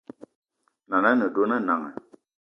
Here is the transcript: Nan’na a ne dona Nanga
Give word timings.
Nan’na 0.89 1.09
a 1.13 1.17
ne 1.19 1.27
dona 1.35 1.57
Nanga 1.59 1.91